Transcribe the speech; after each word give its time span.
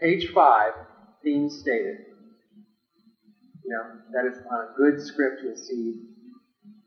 Page 0.00 0.30
five, 0.34 0.72
theme 1.22 1.48
stated. 1.48 1.98
You 3.64 3.70
know, 3.70 4.00
that 4.12 4.26
is 4.30 4.38
on 4.50 4.68
a 4.68 4.76
good 4.76 5.00
script, 5.00 5.40
you'll 5.42 5.56
see 5.56 6.02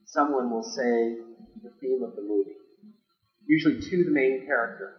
someone 0.05 0.49
will 0.51 0.63
say 0.63 1.15
the 1.63 1.71
theme 1.81 2.03
of 2.03 2.15
the 2.15 2.21
movie. 2.21 2.55
Usually 3.47 3.79
to 3.79 4.03
the 4.03 4.11
main 4.11 4.45
character, 4.45 4.97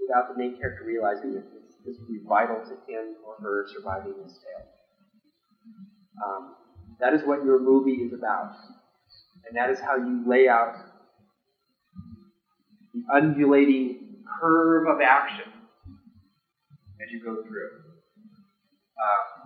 without 0.00 0.28
the 0.32 0.38
main 0.38 0.56
character 0.56 0.84
realizing 0.86 1.34
that 1.34 1.44
this 1.84 1.96
would 1.98 2.08
be 2.08 2.20
vital 2.26 2.60
to 2.64 2.74
him 2.90 3.16
or 3.26 3.36
her 3.42 3.66
surviving 3.74 4.14
this 4.22 4.38
tale. 4.38 4.68
Um, 6.24 6.54
that 7.00 7.12
is 7.14 7.22
what 7.24 7.44
your 7.44 7.58
movie 7.58 8.02
is 8.02 8.12
about. 8.12 8.52
And 9.46 9.56
that 9.56 9.70
is 9.70 9.80
how 9.80 9.96
you 9.96 10.22
lay 10.26 10.48
out 10.48 10.74
the 12.94 13.02
undulating 13.12 14.22
curve 14.40 14.86
of 14.86 15.00
action 15.00 15.61
as 17.02 17.10
you 17.10 17.20
go 17.20 17.36
through. 17.46 17.70
Um, 19.02 19.42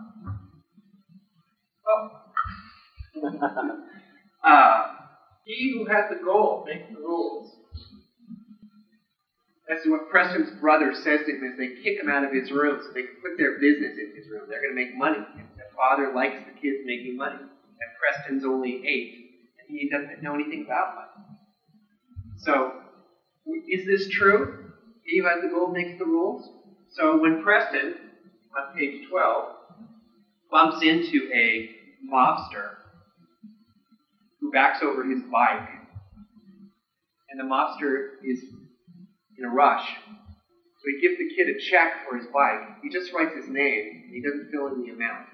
well, 1.84 2.10
uh, 4.44 4.82
he 5.44 5.70
who 5.72 5.86
has 5.86 6.04
the 6.10 6.16
goal 6.22 6.62
makes 6.66 6.84
the 6.90 6.98
rules. 6.98 7.56
That's 9.68 9.86
what 9.86 10.08
Preston's 10.10 10.50
brother 10.60 10.92
says 10.94 11.20
to 11.26 11.32
him 11.32 11.42
as 11.44 11.56
they 11.58 11.70
kick 11.82 11.98
him 11.98 12.08
out 12.08 12.24
of 12.24 12.32
his 12.32 12.50
room 12.50 12.78
so 12.80 12.90
they 12.94 13.02
can 13.02 13.18
put 13.22 13.38
their 13.38 13.58
business 13.58 13.94
in 13.98 14.10
his 14.14 14.28
room. 14.30 14.46
They're 14.48 14.60
going 14.62 14.74
to 14.74 14.76
make 14.76 14.94
money. 14.94 15.26
The 15.34 15.66
father 15.76 16.10
likes 16.12 16.38
the 16.46 16.52
kids 16.52 16.78
making 16.84 17.16
money. 17.16 17.38
And 17.38 17.90
Preston's 17.98 18.44
only 18.44 18.80
eight, 18.84 19.10
and 19.58 19.78
he 19.78 19.88
doesn't 19.88 20.22
know 20.22 20.34
anything 20.34 20.64
about 20.66 20.94
money. 20.94 21.26
So, 22.38 22.74
is 23.68 23.86
this 23.86 24.08
true? 24.08 24.46
He 25.02 25.20
who 25.20 25.26
has 25.26 25.40
the 25.40 25.48
gold 25.48 25.72
makes 25.72 25.92
the 25.98 26.06
rules? 26.06 26.50
So 26.92 27.20
when 27.20 27.42
Preston, 27.42 27.94
on 28.56 28.74
page 28.76 29.06
12, 29.08 29.54
bumps 30.50 30.82
into 30.82 31.28
a 31.32 31.70
mobster 32.10 32.76
who 34.40 34.50
backs 34.50 34.82
over 34.82 35.04
his 35.04 35.22
bike, 35.30 35.68
and 37.28 37.40
the 37.40 37.44
mobster 37.44 38.16
is 38.24 38.42
in 39.36 39.44
a 39.44 39.48
rush. 39.48 39.84
So 39.84 40.84
he 40.86 41.00
gives 41.00 41.18
the 41.18 41.28
kid 41.34 41.48
a 41.48 41.58
check 41.70 42.08
for 42.08 42.16
his 42.16 42.26
bike. 42.32 42.82
He 42.82 42.88
just 42.90 43.12
writes 43.12 43.34
his 43.34 43.48
name, 43.48 44.04
and 44.06 44.14
he 44.14 44.22
doesn't 44.22 44.50
fill 44.50 44.68
in 44.68 44.82
the 44.82 44.90
amount. 44.90 45.26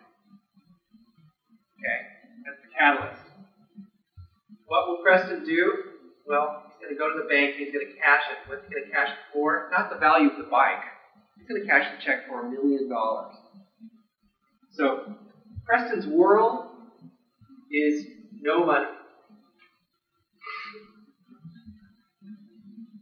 Okay? 1.79 2.01
That's 2.47 2.63
the 2.63 2.73
catalyst. 2.77 3.23
What 4.67 4.89
will 4.89 5.03
Preston 5.03 5.45
do? 5.45 5.93
Well, 6.27 6.65
he's 6.67 6.79
going 6.81 6.95
to 6.95 6.99
go 6.99 7.13
to 7.13 7.23
the 7.23 7.29
bank 7.29 7.57
he's 7.57 7.73
going 7.73 7.87
to 7.87 7.93
cash 8.01 8.23
it. 8.31 8.49
What's 8.49 8.65
he 8.67 8.73
going 8.73 8.87
to 8.87 8.91
cash 8.91 9.11
it 9.11 9.19
for? 9.33 9.69
Not 9.71 9.91
the 9.91 9.99
value 9.99 10.31
of 10.31 10.39
the 10.39 10.49
bike. 10.51 10.81
He's 11.43 11.49
going 11.49 11.63
to 11.63 11.67
cash 11.67 11.91
the 11.91 12.01
check 12.01 12.29
for 12.29 12.47
a 12.47 12.51
million 12.51 12.89
dollars. 12.89 13.35
So, 14.71 15.17
Preston's 15.67 16.07
world 16.07 16.67
is 17.69 18.05
no 18.41 18.65
money. 18.65 18.87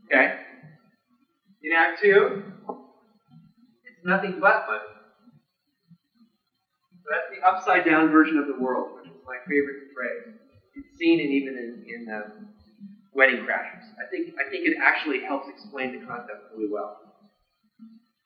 Okay? 0.07 0.33
In 1.63 1.73
Act 1.77 2.01
2, 2.01 2.43
it's 3.85 4.05
nothing 4.05 4.39
but 4.41 4.67
money. 4.67 4.81
That's 7.11 7.39
the 7.39 7.47
upside 7.47 7.85
down 7.85 8.11
version 8.11 8.39
of 8.39 8.47
the 8.47 8.59
world, 8.59 8.97
which 8.97 9.07
is 9.07 9.21
my 9.27 9.37
favorite 9.47 9.93
phrase. 9.95 10.35
It's 10.77 10.99
seen 10.99 11.21
in, 11.21 11.27
even 11.27 11.59
in, 11.59 11.85
in 11.87 12.09
uh, 12.11 12.31
Wedding 13.13 13.45
Crashers. 13.45 13.85
I 14.01 14.09
think, 14.11 14.35
I 14.41 14.49
think 14.49 14.67
it 14.67 14.79
actually 14.81 15.25
helps 15.25 15.49
explain 15.49 15.93
the 16.01 16.07
concept 16.07 16.51
really 16.57 16.73
well. 16.73 17.10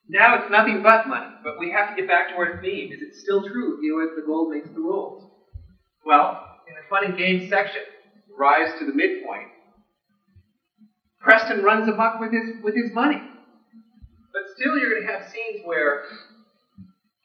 Now 0.08 0.34
it's 0.34 0.50
nothing 0.50 0.82
but 0.82 1.08
money, 1.08 1.34
but 1.42 1.58
we 1.58 1.70
have 1.70 1.88
to 1.88 1.94
get 1.94 2.06
back 2.08 2.28
to 2.28 2.36
our 2.36 2.60
theme. 2.60 2.92
Is 2.92 3.00
it 3.02 3.14
still 3.14 3.42
true? 3.42 3.78
You 3.82 3.92
know, 3.92 4.04
if 4.08 4.14
the 4.16 4.22
gold 4.26 4.50
makes 4.50 4.68
the 4.70 4.80
rules. 4.80 5.26
Well, 6.04 6.38
in 6.68 6.74
the 6.74 6.88
fun 6.90 7.04
and 7.04 7.16
games 7.16 7.48
section, 7.48 7.82
rise 8.38 8.72
to 8.78 8.84
the 8.86 8.92
midpoint, 8.92 9.48
Preston 11.20 11.62
runs 11.62 11.88
amok 11.88 12.20
with 12.20 12.32
his 12.32 12.62
with 12.62 12.74
his 12.74 12.92
money. 12.92 13.22
But 14.32 14.42
still, 14.54 14.78
you're 14.78 14.90
going 14.90 15.06
to 15.06 15.12
have 15.12 15.22
scenes 15.22 15.62
where 15.64 16.02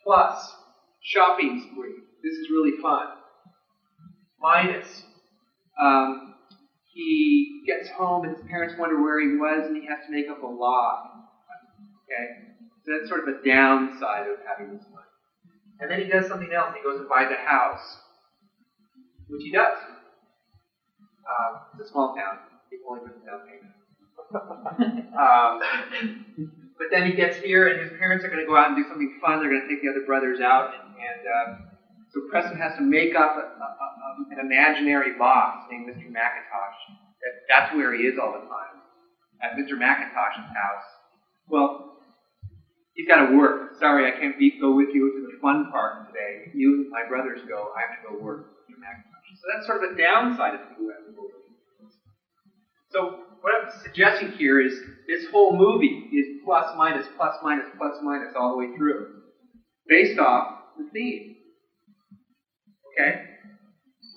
plus 0.03 0.55
shopping 1.01 1.59
spree. 1.71 1.95
This 2.23 2.35
is 2.35 2.49
really 2.49 2.79
fun. 2.81 3.07
Minus 4.41 5.03
um, 5.81 6.35
he 6.93 7.63
gets 7.65 7.89
home 7.89 8.23
and 8.25 8.35
his 8.35 8.45
parents 8.47 8.75
wonder 8.77 9.01
where 9.01 9.19
he 9.19 9.37
was 9.37 9.67
and 9.67 9.75
he 9.75 9.87
has 9.87 9.99
to 10.05 10.11
make 10.11 10.29
up 10.29 10.41
a 10.43 10.47
lie. 10.47 11.18
That's 12.99 13.07
sort 13.07 13.23
of 13.23 13.31
a 13.31 13.39
downside 13.47 14.27
of 14.27 14.43
having 14.43 14.75
this 14.75 14.83
money. 14.91 15.07
And 15.79 15.89
then 15.89 16.03
he 16.03 16.11
does 16.11 16.27
something 16.27 16.51
else. 16.51 16.75
He 16.75 16.83
goes 16.83 16.99
and 16.99 17.07
buys 17.07 17.31
a 17.31 17.39
house, 17.39 18.03
which 19.27 19.43
he 19.43 19.51
does. 19.51 19.79
Um, 21.23 21.61
it's 21.79 21.87
a 21.87 21.91
small 21.91 22.13
town. 22.13 22.43
People 22.69 22.91
only 22.91 23.07
put 23.07 23.15
the 23.15 23.25
down 23.25 23.47
payment 23.47 23.71
um, 25.17 25.57
but 26.77 26.87
then 26.91 27.07
he 27.07 27.13
gets 27.15 27.37
here, 27.37 27.67
and 27.67 27.81
his 27.81 27.97
parents 27.97 28.23
are 28.23 28.29
going 28.29 28.41
to 28.41 28.45
go 28.45 28.55
out 28.55 28.67
and 28.67 28.77
do 28.77 28.85
something 28.87 29.17
fun. 29.21 29.39
They're 29.39 29.49
going 29.49 29.65
to 29.65 29.69
take 29.69 29.81
the 29.81 29.89
other 29.89 30.05
brothers 30.05 30.39
out, 30.39 30.69
and, 30.69 30.93
and 30.93 31.21
uh, 31.25 31.47
so 32.13 32.21
Preston 32.29 32.57
has 32.57 32.77
to 32.77 32.83
make 32.83 33.15
up 33.15 33.37
a, 33.37 33.45
a, 33.57 33.67
a, 33.67 34.09
an 34.31 34.39
imaginary 34.45 35.17
boss 35.17 35.65
named 35.71 35.89
Mr. 35.89 36.05
McIntosh. 36.13 36.79
That, 37.25 37.33
that's 37.49 37.73
where 37.73 37.93
he 37.97 38.03
is 38.03 38.19
all 38.21 38.33
the 38.33 38.45
time, 38.45 38.85
at 39.41 39.57
Mr. 39.57 39.73
McIntosh's 39.73 40.49
house. 40.53 40.85
Well, 41.47 41.98
he's 42.99 43.07
got 43.07 43.27
to 43.27 43.35
work. 43.37 43.79
Sorry, 43.79 44.11
I 44.11 44.19
can't 44.19 44.37
be, 44.37 44.59
go 44.59 44.75
with 44.75 44.89
you 44.93 45.09
to 45.15 45.31
the 45.31 45.39
fun 45.41 45.71
park 45.71 46.07
today. 46.07 46.51
You 46.53 46.83
and 46.83 46.89
my 46.89 47.07
brothers 47.07 47.39
go. 47.47 47.71
I 47.71 47.87
have 47.87 48.03
to 48.03 48.09
go 48.09 48.21
work, 48.21 48.51
So 48.67 49.43
that's 49.53 49.65
sort 49.65 49.83
of 49.83 49.91
a 49.91 49.97
downside 49.97 50.55
of 50.55 50.59
the 50.67 50.83
U.S. 50.83 51.15
So 52.89 53.19
what 53.39 53.53
I'm 53.55 53.69
suggesting 53.83 54.31
here 54.33 54.59
is 54.59 54.77
this 55.07 55.29
whole 55.31 55.55
movie 55.55 56.09
is 56.11 56.41
plus 56.43 56.75
minus 56.75 57.07
plus 57.15 57.35
minus 57.41 57.67
plus 57.77 57.95
minus 58.03 58.33
all 58.37 58.51
the 58.51 58.57
way 58.57 58.75
through, 58.75 59.07
based 59.87 60.19
off 60.19 60.55
the 60.77 60.89
theme. 60.91 61.35
Okay? 62.99 63.21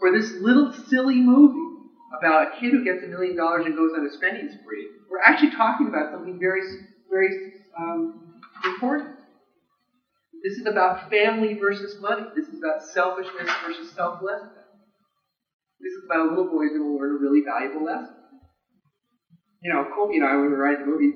For 0.00 0.10
this 0.10 0.32
little 0.40 0.72
silly 0.88 1.20
movie 1.20 1.86
about 2.18 2.48
a 2.48 2.60
kid 2.60 2.72
who 2.72 2.84
gets 2.84 3.04
a 3.04 3.06
million 3.06 3.36
dollars 3.36 3.64
and 3.64 3.76
goes 3.76 3.92
on 3.96 4.04
a 4.04 4.12
spending 4.12 4.48
spree, 4.60 4.88
we're 5.08 5.20
actually 5.20 5.50
talking 5.50 5.86
about 5.86 6.10
something 6.10 6.40
very, 6.40 6.62
very 7.10 7.52
um, 7.78 8.31
important. 8.64 9.10
This 10.42 10.58
is 10.58 10.66
about 10.66 11.10
family 11.10 11.54
versus 11.54 12.00
money. 12.00 12.24
This 12.34 12.48
is 12.48 12.58
about 12.58 12.82
selfishness 12.82 13.50
versus 13.64 13.92
selflessness. 13.94 14.50
This 15.80 15.92
is 15.92 16.04
about 16.06 16.26
a 16.26 16.28
little 16.30 16.50
boy 16.50 16.62
who's 16.66 16.78
going 16.78 16.82
to 16.82 16.98
learn 16.98 17.16
a 17.16 17.20
really 17.20 17.42
valuable 17.44 17.84
lesson 17.84 18.14
you 19.62 19.72
know, 19.72 19.86
Colby 19.94 20.16
and 20.16 20.26
I, 20.26 20.34
when 20.34 20.46
we 20.46 20.48
were 20.48 20.58
writing 20.58 20.84
the 20.84 20.90
movie, 20.90 21.12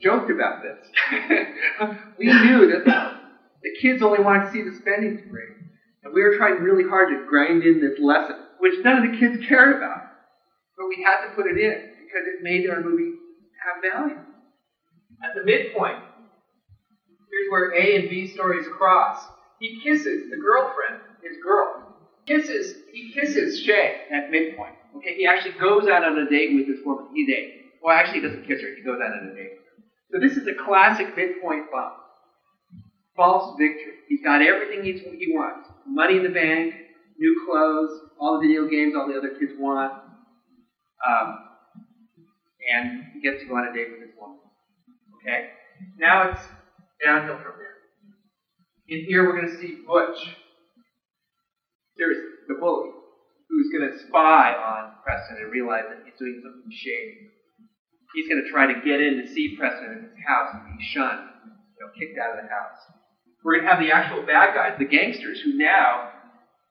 joked 0.00 0.30
about 0.30 0.60
this. 0.62 0.76
we 2.18 2.26
knew 2.26 2.68
that 2.68 2.84
the 2.84 3.70
kids 3.80 4.02
only 4.02 4.20
wanted 4.20 4.44
to 4.44 4.50
see 4.52 4.62
the 4.62 4.76
spending 4.76 5.16
spree. 5.16 5.48
And 6.04 6.12
we 6.12 6.22
were 6.22 6.36
trying 6.36 6.60
really 6.60 6.84
hard 6.84 7.08
to 7.08 7.24
grind 7.26 7.62
in 7.62 7.80
this 7.80 7.98
lesson, 7.98 8.36
which 8.60 8.74
none 8.84 9.02
of 9.02 9.10
the 9.10 9.18
kids 9.18 9.38
cared 9.48 9.76
about. 9.76 10.02
But 10.76 10.88
we 10.88 11.02
had 11.02 11.24
to 11.26 11.34
put 11.34 11.46
it 11.46 11.56
in 11.56 11.72
because 12.04 12.28
it 12.28 12.42
made 12.42 12.68
our 12.68 12.82
movie 12.82 13.16
have 13.64 13.82
value. 13.82 14.20
At 15.24 15.34
the 15.34 15.44
midpoint, 15.44 15.96
here's 17.36 17.50
where 17.50 17.74
A 17.74 17.96
and 17.96 18.10
B 18.10 18.26
stories 18.26 18.66
cross. 18.68 19.24
He 19.60 19.80
kisses 19.82 20.30
the 20.30 20.36
girlfriend, 20.36 21.02
his 21.22 21.36
girl. 21.42 21.94
Kisses, 22.26 22.76
he 22.92 23.12
kisses 23.12 23.60
Shay 23.60 24.02
at 24.12 24.30
midpoint. 24.30 24.74
Okay, 24.96 25.14
he 25.16 25.26
actually 25.26 25.58
goes 25.60 25.86
out 25.88 26.04
on 26.04 26.18
a 26.18 26.28
date 26.28 26.54
with 26.54 26.66
this 26.66 26.84
woman. 26.84 27.06
He's 27.14 27.28
eight. 27.28 27.72
Well, 27.82 27.94
actually, 27.94 28.20
he 28.20 28.26
doesn't 28.26 28.46
kiss 28.46 28.60
her. 28.60 28.68
He 28.76 28.82
goes 28.82 29.00
out 29.02 29.12
on 29.12 29.30
a 29.32 29.34
date. 29.34 29.58
So 30.10 30.18
this 30.18 30.36
is 30.36 30.46
a 30.46 30.54
classic 30.64 31.16
midpoint 31.16 31.70
bump. 31.70 31.94
False 33.14 33.56
victory. 33.58 33.94
He's 34.08 34.20
got 34.22 34.42
everything 34.42 34.84
he's, 34.84 35.00
he 35.00 35.32
wants. 35.32 35.68
Money 35.86 36.18
in 36.18 36.22
the 36.22 36.30
bank, 36.30 36.74
new 37.18 37.46
clothes, 37.46 37.90
all 38.18 38.40
the 38.40 38.46
video 38.46 38.68
games 38.68 38.94
all 38.94 39.06
the 39.06 39.16
other 39.16 39.36
kids 39.38 39.52
want. 39.58 39.92
Um, 41.06 41.38
and 42.74 43.04
he 43.14 43.20
gets 43.20 43.42
to 43.42 43.48
go 43.48 43.56
on 43.56 43.68
a 43.68 43.72
date 43.72 43.88
with 43.92 44.00
his 44.00 44.10
woman. 44.20 44.38
Okay? 45.22 45.50
Now 45.98 46.30
it's 46.30 46.40
downhill 47.04 47.38
from 47.38 47.58
there. 47.58 47.76
In 48.88 49.04
here, 49.04 49.26
we're 49.26 49.40
going 49.40 49.52
to 49.52 49.60
see 49.60 49.82
Butch. 49.86 50.18
Seriously, 51.96 52.44
the 52.48 52.54
bully, 52.60 52.90
who's 53.48 53.72
going 53.72 53.90
to 53.90 53.98
spy 54.06 54.52
on 54.52 54.92
Preston 55.02 55.38
and 55.42 55.50
realize 55.50 55.84
that 55.88 56.04
he's 56.04 56.18
doing 56.18 56.40
something 56.44 56.70
shady 56.70 57.32
he's 58.16 58.28
going 58.32 58.42
to 58.42 58.48
try 58.48 58.66
to 58.66 58.80
get 58.80 59.00
in 59.04 59.20
to 59.20 59.28
see 59.28 59.54
Preston 59.60 59.92
in 59.92 60.00
his 60.08 60.18
house 60.24 60.56
and 60.56 60.64
be 60.64 60.84
shunned, 60.88 61.28
you 61.76 61.84
know, 61.84 61.92
kicked 61.92 62.18
out 62.18 62.32
of 62.32 62.42
the 62.42 62.48
house. 62.48 62.80
We're 63.44 63.60
going 63.60 63.68
to 63.68 63.70
have 63.70 63.78
the 63.78 63.92
actual 63.92 64.24
bad 64.24 64.56
guys, 64.56 64.74
the 64.80 64.88
gangsters, 64.88 65.40
who 65.44 65.54
now 65.54 66.10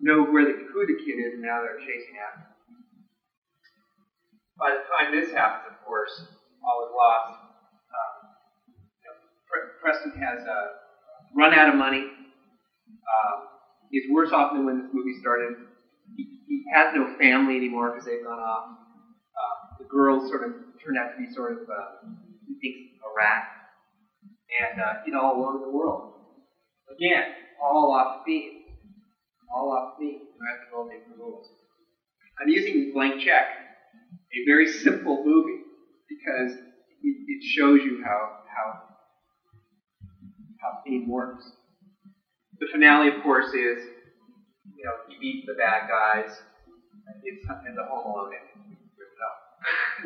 know 0.02 0.26
where 0.26 0.44
the, 0.44 0.58
who 0.74 0.82
the 0.90 0.98
kid 1.06 1.22
is, 1.22 1.38
and 1.38 1.46
now 1.46 1.62
they're 1.62 1.80
chasing 1.80 2.18
after 2.20 2.50
him. 2.50 2.52
By 4.58 4.74
the 4.74 4.84
time 4.90 5.14
this 5.14 5.32
happens, 5.32 5.72
of 5.72 5.86
course, 5.86 6.12
all 6.66 6.90
is 6.90 6.92
lost. 6.92 7.35
Preston 10.06 10.22
has 10.22 10.46
a 10.46 10.60
run 11.36 11.54
out 11.54 11.70
of 11.70 11.76
money. 11.76 12.06
Uh, 12.06 13.34
he's 13.92 14.04
worse 14.12 14.32
off 14.32 14.54
than 14.54 14.66
when 14.66 14.82
this 14.82 14.90
movie 14.94 15.18
started. 15.20 15.54
He, 16.16 16.24
he 16.48 16.64
has 16.74 16.94
no 16.94 17.16
family 17.18 17.58
anymore 17.58 17.92
because 17.92 18.06
they've 18.06 18.24
gone 18.24 18.40
off. 18.40 18.70
Uh, 18.70 19.78
the 19.80 19.86
girls 19.86 20.30
sort 20.30 20.44
of 20.44 20.52
turned 20.84 20.98
out 20.98 21.12
to 21.14 21.18
be 21.18 21.34
sort 21.34 21.54
of, 21.54 21.70
uh, 21.70 22.08
he 22.48 22.54
thinks, 22.62 23.02
a 23.02 23.10
rat. 23.16 23.44
And 24.62 24.82
uh, 24.82 24.94
he's 25.06 25.14
all 25.16 25.38
alone 25.38 25.56
in 25.58 25.62
the 25.62 25.76
world. 25.76 26.14
Again, 26.96 27.34
all 27.62 27.92
off 27.94 28.26
theme. 28.26 28.64
All 29.54 29.72
off 29.72 29.98
theme. 30.00 30.22
You 30.22 30.42
have 30.46 30.70
to 30.70 30.90
make 30.90 31.08
the 31.10 31.18
rules. 31.18 31.48
I'm 32.40 32.50
using 32.50 32.92
Blank 32.94 33.22
Check, 33.22 33.48
a 33.48 34.46
very 34.46 34.68
simple 34.68 35.24
movie, 35.26 35.64
because 36.10 36.52
it, 36.52 37.16
it 37.28 37.44
shows 37.56 37.80
you 37.82 38.04
how, 38.04 38.44
how, 38.54 38.85
how 40.66 41.06
works. 41.08 41.46
The 42.60 42.68
finale, 42.72 43.10
of 43.10 43.22
course, 43.24 43.48
is 43.48 43.86
you 44.76 44.84
know 44.86 44.96
he 45.08 45.18
beats 45.20 45.46
the 45.48 45.54
bad 45.54 45.90
guys. 45.90 46.32
It's 47.24 47.46
in 47.68 47.76
the 47.76 47.84
Home 47.86 48.06
Alone 48.06 48.32
ending. 48.34 48.66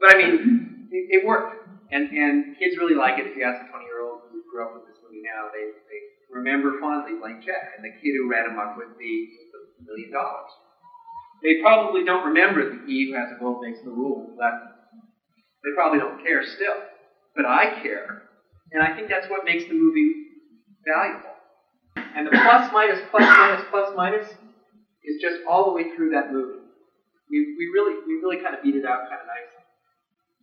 but 0.00 0.06
I 0.06 0.16
mean, 0.18 0.88
it, 0.90 1.20
it 1.20 1.26
worked, 1.26 1.66
and 1.90 2.10
and 2.10 2.56
kids 2.58 2.76
really 2.78 2.94
like 2.94 3.18
it. 3.18 3.26
If 3.26 3.36
you 3.36 3.44
ask 3.44 3.58
a 3.66 3.68
20 3.70 3.84
year 3.84 4.02
old 4.02 4.22
who 4.30 4.42
grew 4.50 4.62
up 4.64 4.74
with 4.74 4.86
this 4.86 4.96
movie 5.02 5.22
now, 5.22 5.50
they 5.50 5.74
they 5.90 6.00
remember 6.30 6.78
fondly 6.78 7.18
Blank 7.18 7.44
Check 7.44 7.74
and 7.76 7.84
the 7.84 7.90
kid 7.98 8.14
who 8.14 8.30
ran 8.30 8.50
amok 8.50 8.76
with 8.76 8.94
the, 8.98 9.12
the 9.50 9.60
million 9.86 10.12
dollars. 10.12 10.50
They 11.42 11.60
probably 11.62 12.04
don't 12.04 12.26
remember 12.26 12.68
the 12.68 12.86
he 12.86 13.10
who 13.10 13.16
has 13.16 13.32
a 13.34 13.40
gold 13.40 13.64
makes 13.64 13.80
the 13.82 13.90
rules. 13.90 14.36
That 14.38 14.70
they 15.64 15.70
probably 15.74 15.98
don't 15.98 16.22
care 16.22 16.44
still, 16.44 16.78
but 17.34 17.46
I 17.46 17.82
care, 17.82 18.29
and 18.72 18.82
I 18.82 18.94
think 18.94 19.08
that's 19.08 19.28
what 19.28 19.44
makes 19.44 19.64
the 19.64 19.74
movie 19.74 20.14
valuable. 20.86 21.34
And 22.14 22.26
the 22.26 22.30
plus 22.30 22.70
minus 22.72 23.00
plus 23.10 23.22
minus 23.22 23.64
plus 23.70 23.94
minus 23.96 24.26
is 25.04 25.20
just 25.20 25.40
all 25.48 25.64
the 25.64 25.72
way 25.72 25.94
through 25.94 26.10
that 26.10 26.32
movie. 26.32 26.58
We, 27.30 27.54
we 27.58 27.66
really 27.72 27.94
we 28.06 28.14
really 28.22 28.42
kind 28.42 28.54
of 28.54 28.62
beat 28.62 28.74
it 28.74 28.84
out 28.84 29.08
kind 29.08 29.20
of 29.20 29.26
nicely. 29.26 29.64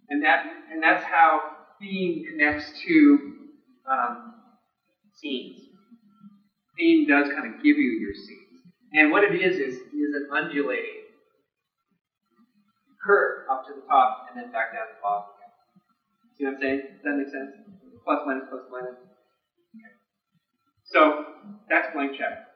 And 0.10 0.24
that 0.24 0.46
and 0.72 0.82
that's 0.82 1.04
how 1.04 1.42
theme 1.80 2.24
connects 2.30 2.72
to 2.86 3.20
um, 3.92 4.34
scenes. 5.14 5.60
Theme 6.78 7.08
does 7.08 7.28
kind 7.30 7.48
of 7.54 7.62
give 7.64 7.78
you 7.78 8.00
your 8.00 8.14
scenes. 8.14 8.62
And 8.94 9.12
what 9.12 9.24
it 9.24 9.36
is 9.36 9.58
is 9.58 9.76
is 9.76 10.14
an 10.16 10.28
undulating 10.32 11.04
curve 13.04 13.44
up 13.50 13.66
to 13.68 13.74
the 13.74 13.82
top 13.88 14.28
and 14.30 14.38
then 14.38 14.52
back 14.52 14.74
down 14.74 14.88
to 14.88 14.94
the 14.96 15.02
bottom 15.02 15.24
again. 15.38 15.52
See 16.38 16.44
what 16.46 16.54
I'm 16.56 16.60
saying? 16.62 16.82
Does 16.96 17.04
that 17.04 17.16
make 17.18 17.30
sense? 17.30 17.77
Plus 18.08 18.24
minus 18.26 18.46
plus 18.48 18.62
minus. 18.72 18.96
So 20.86 21.26
that's 21.68 21.92
blank 21.94 22.14
check. 22.18 22.47